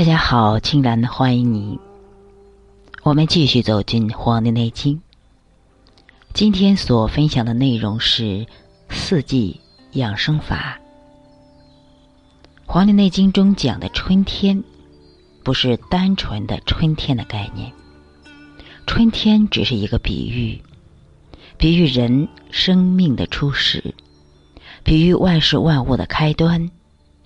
[0.00, 1.78] 大家好，青兰欢迎你。
[3.02, 4.96] 我们继续走进《黄帝内经》。
[6.32, 8.46] 今天所分享的内容是
[8.88, 9.60] 四季
[9.92, 10.80] 养生法。
[12.72, 14.64] 《黄帝内经》中讲的春天，
[15.44, 17.70] 不是单纯的春天的概念。
[18.86, 20.62] 春天只是一个比喻，
[21.58, 23.94] 比喻人生命的初始，
[24.82, 26.70] 比喻万事万物的开端，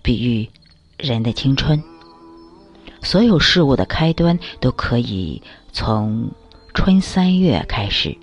[0.00, 0.48] 比喻
[0.96, 1.78] 人的青春。
[3.02, 5.42] 所有事物的开端都可以
[5.72, 6.30] 从
[6.72, 8.16] 春三月开始。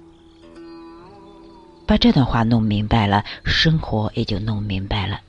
[1.85, 5.21] 把这段话弄明白了，生活也就弄明白了。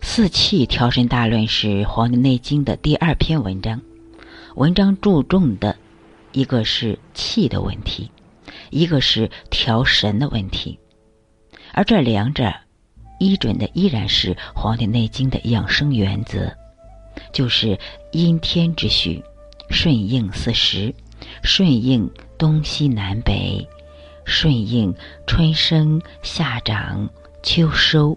[0.00, 3.80] 四气调神大论是《黄帝内经》的第二篇文章，
[4.56, 5.76] 文章注重的
[6.32, 8.10] 一个是气的问题，
[8.70, 10.78] 一个是调神的问题，
[11.72, 12.52] 而这两者。
[13.20, 16.50] 依准的依然是《黄帝内经》的养生原则，
[17.32, 17.78] 就是
[18.12, 19.22] 因天之序，
[19.68, 20.92] 顺应四时，
[21.42, 23.68] 顺应东西南北，
[24.24, 24.92] 顺应
[25.26, 27.08] 春生夏长
[27.42, 28.16] 秋收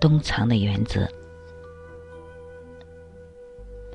[0.00, 1.04] 冬藏的原则。《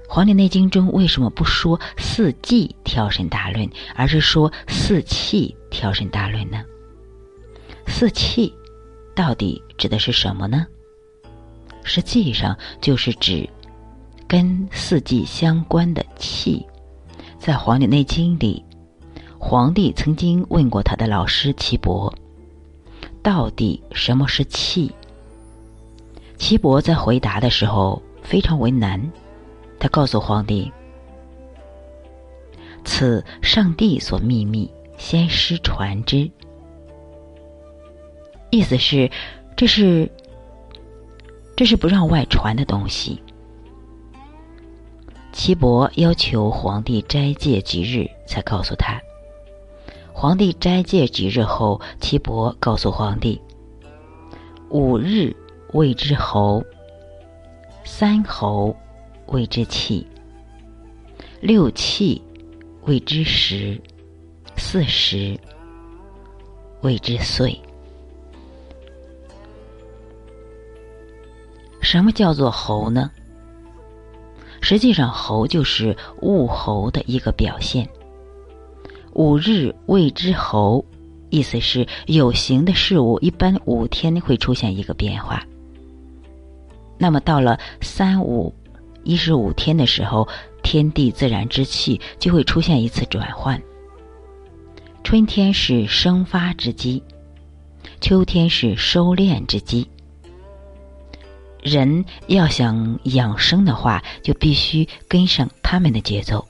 [0.09, 6.61] 黄帝内经》中为什么不说四季调神大论，而是说四气调神大论呢？
[7.87, 8.53] 四气。
[9.21, 10.65] 到底指的是什么呢？
[11.83, 13.47] 实际上就是指
[14.27, 16.65] 跟四季相关的气。
[17.37, 18.65] 在《黄帝内经》里，
[19.37, 22.11] 皇帝曾经问过他的老师岐伯
[23.21, 24.91] ：“到底什么是气？”
[26.39, 28.99] 岐伯在回答的时候非常为难，
[29.77, 30.71] 他告诉皇帝
[32.83, 36.27] ：“此上帝所秘密，先师传之。”
[38.51, 39.09] 意思是，
[39.55, 40.11] 这是，
[41.55, 43.21] 这是不让外传的东西。
[45.31, 49.01] 岐伯要求皇帝斋戒几日，才告诉他。
[50.11, 53.41] 皇帝斋戒几日后，岐伯告诉皇帝：
[54.69, 55.33] 五日
[55.71, 56.61] 谓之侯，
[57.85, 58.75] 三侯
[59.27, 60.05] 谓之气，
[61.39, 62.21] 六气
[62.83, 63.81] 谓之时，
[64.57, 65.39] 四时
[66.81, 67.57] 谓之岁。
[71.91, 73.11] 什么叫做猴呢？
[74.61, 77.85] 实际上，猴就是物候的一个表现。
[79.11, 80.85] 五日谓之猴，
[81.29, 85.45] 意思是有形的事物一般五天会出现一个变化。
[86.97, 88.55] 那么到了三五
[89.03, 90.25] 一十五天的时候，
[90.63, 93.61] 天地自然之气就会出现一次转换。
[95.03, 97.03] 春天是生发之机，
[97.99, 99.85] 秋天是收敛之机。
[101.61, 106.47] 人要想养生的话，就必须跟上他们的节奏。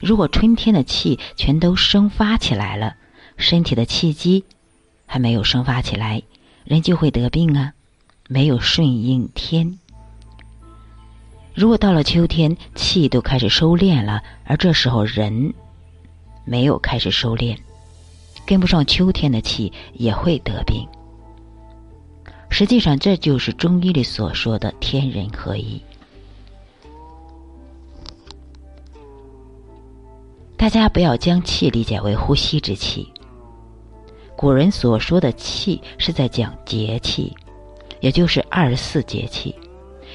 [0.00, 2.94] 如果春天的气全都生发起来了，
[3.36, 4.44] 身体的气机
[5.06, 6.22] 还没有生发起来，
[6.64, 7.72] 人就会得病啊，
[8.28, 9.78] 没有顺应天。
[11.54, 15.54] 如果到了秋天，气都开始收敛了，而这时候人
[16.44, 17.56] 没有开始收敛，
[18.44, 20.86] 跟不上秋天的气，也会得病。
[22.56, 25.82] 实际上，这就是中医里所说的天人合一。
[30.56, 33.12] 大家不要将气理解为呼吸之气。
[34.36, 37.34] 古人所说的气，是在讲节气，
[37.98, 39.52] 也就是二十四节气。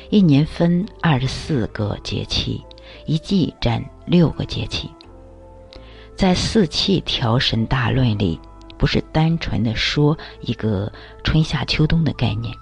[0.10, 2.64] 一年分二十四个节气，
[3.06, 4.90] 一季占六个节气。
[6.16, 8.40] 在四气调神大论里。
[8.80, 10.92] 不是单纯的说一个
[11.24, 12.56] 春夏秋冬的概念，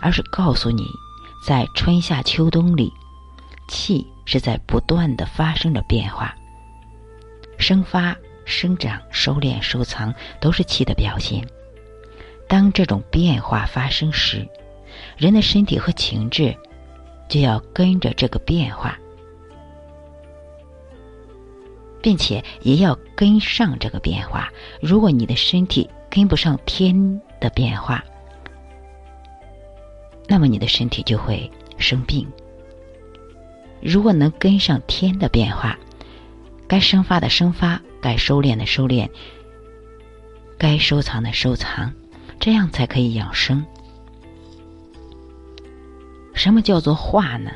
[0.00, 0.88] 而是告诉你，
[1.46, 2.90] 在春夏秋冬里，
[3.68, 6.34] 气是在不断的发生着变化，
[7.58, 11.46] 生发、生长、收敛、收藏，都是气的表现。
[12.48, 14.48] 当这种变化发生时，
[15.18, 16.56] 人的身体和情志
[17.28, 18.98] 就要跟着这个变化。
[22.04, 24.52] 并且也要跟上这个变化。
[24.82, 28.04] 如果你的身体跟不上天的变化，
[30.28, 32.30] 那么你的身体就会生病。
[33.80, 35.78] 如果能跟上天的变化，
[36.68, 39.08] 该生发的生发，该收敛的收敛，
[40.58, 41.90] 该收藏的收藏，
[42.38, 43.64] 这样才可以养生。
[46.34, 47.50] 什么叫做化呢？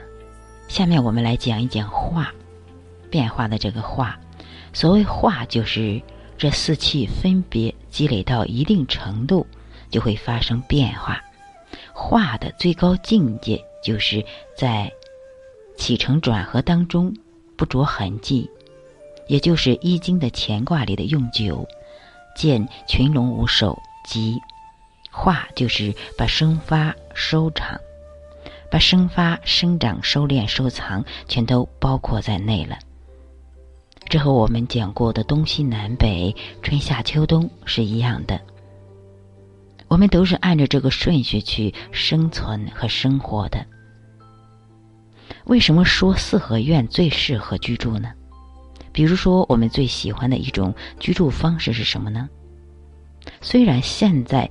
[0.68, 2.32] 下面我们来讲一讲化，
[3.10, 4.18] 变化的这个化。
[4.72, 6.00] 所谓化，就是
[6.36, 9.46] 这四气分别积累到一定程度，
[9.90, 11.20] 就会发生变化，
[11.92, 14.24] 化的最高境界，就是
[14.56, 14.92] 在
[15.76, 17.12] 起承转合当中
[17.56, 18.48] 不着痕迹，
[19.26, 21.66] 也就是《易经》的乾卦里的用九，
[22.36, 23.76] 见群龙无首，
[24.06, 24.38] 即
[25.10, 27.80] 化，就是把生发收场，
[28.70, 32.78] 把生发、生长、收敛、收藏全都包括在内了。
[34.08, 38.40] 这和我们讲过的东西南北、春夏秋冬是一样的。
[39.86, 43.64] 我们都是按照这个顺序去生存和生活的。
[45.44, 48.10] 为什么说四合院最适合居住呢？
[48.92, 52.28] 比如说，我们最喜欢的一种居住方式是什么呢？
[53.42, 54.48] 虽然现在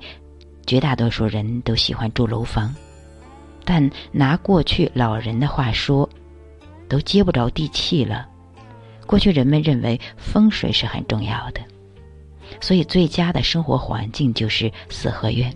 [0.66, 2.72] 绝大多数人都喜欢住楼房，
[3.64, 6.08] 但拿过去老人的话说，
[6.88, 8.28] 都接不着地气了。
[9.08, 11.62] 过去人们认为风水是很重要的。
[12.60, 15.52] 所以，最佳的生活环境就是四合院。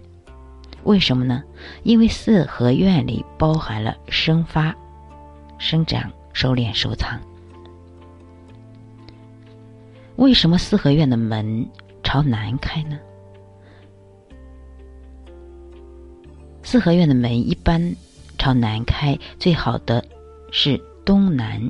[0.84, 1.42] 为什么呢？
[1.82, 4.74] 因为四合院里包含了生发、
[5.58, 7.20] 生长、收敛、收藏。
[10.16, 11.68] 为什么四合院的门
[12.02, 12.98] 朝南开呢？
[16.62, 17.94] 四合院的门一般
[18.38, 20.04] 朝南开，最好的
[20.50, 21.60] 是东南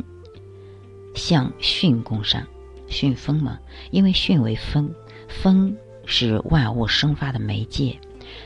[1.23, 2.43] 向巽宫上，
[2.89, 3.57] 巽风嘛，
[3.93, 4.93] 因为巽为风。
[5.29, 7.97] 风是万物生发的媒介，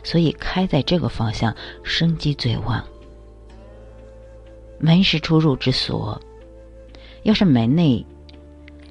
[0.05, 2.85] 所以开在这个方向，生机最旺。
[4.79, 6.21] 门是出入之所，
[7.23, 8.05] 要是门内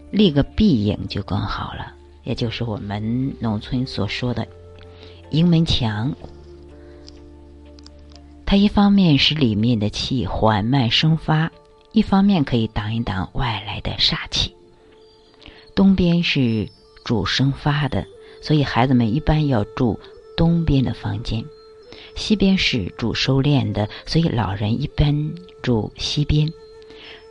[0.10, 1.94] 立个壁影就更好了，
[2.24, 4.48] 也就是我们农村所说的
[5.30, 6.12] 迎门墙。
[8.48, 11.52] 它一方面使里面的气缓慢生发，
[11.96, 14.56] 一方面可以挡一挡外来的煞气。
[15.74, 16.70] 东边是。
[17.06, 18.04] 主生发的，
[18.42, 20.00] 所以孩子们一般要住
[20.36, 21.46] 东边的房间。
[22.16, 26.52] 西边是主收敛的，所以老人一般住西边。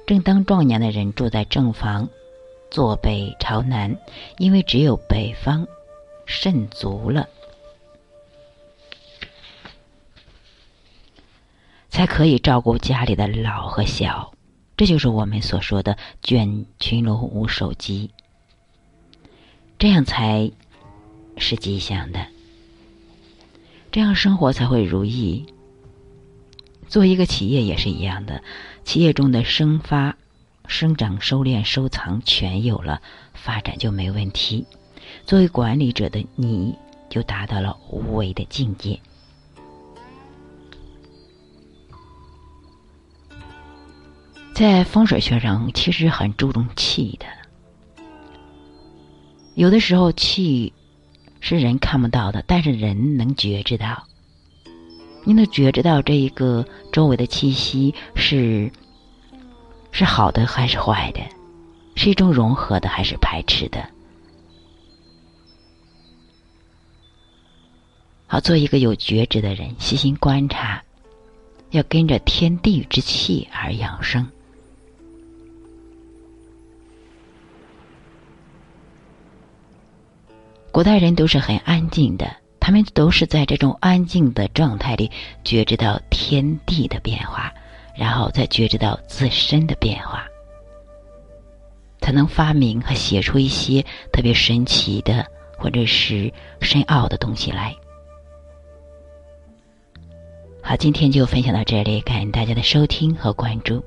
[0.06, 2.08] 正当壮年的人住在正房，
[2.70, 3.98] 坐北朝南，
[4.38, 5.66] 因为只有北方
[6.24, 7.28] 肾足了，
[11.88, 14.33] 才可以照顾家里的老和小。
[14.76, 18.10] 这就是我们所说的“卷群龙无首级”。
[19.78, 20.50] 这样才
[21.36, 22.26] 是吉祥的，
[23.92, 25.46] 这样生活才会如意。
[26.88, 28.42] 做一个企业也是一样的，
[28.84, 30.16] 企业中的生发、
[30.66, 34.64] 生长、收敛、收藏全有了，发展就没问题。
[35.26, 36.74] 作为管理者的你，
[37.10, 39.00] 就达到了无为的境界。
[44.54, 47.26] 在风水学上，其实很注重气的。
[49.54, 50.72] 有的时候气
[51.40, 54.06] 是人看不到的，但是人能觉知到。
[55.24, 58.70] 你能觉知到这一个周围的气息是
[59.90, 61.20] 是好的还是坏的，
[61.96, 63.84] 是一种融合的还是排斥的？
[68.28, 70.80] 好，做一个有觉知的人，细心观察，
[71.70, 74.24] 要跟着天地之气而养生。
[80.74, 82.28] 古代人都是很安静的，
[82.58, 85.08] 他们都是在这种安静的状态里
[85.44, 87.54] 觉知到天地的变化，
[87.94, 90.26] 然后再觉知到自身的变化，
[92.00, 95.24] 才能发明和写出一些特别神奇的
[95.56, 97.72] 或者是深奥的东西来。
[100.60, 103.80] 好，今天就分享到这里，感谢大家的收听和关注。